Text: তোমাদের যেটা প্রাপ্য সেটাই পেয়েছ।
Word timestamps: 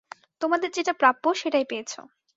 তোমাদের 0.41 0.69
যেটা 0.71 0.93
প্রাপ্য 0.93 1.23
সেটাই 1.35 1.65
পেয়েছ। 1.69 1.91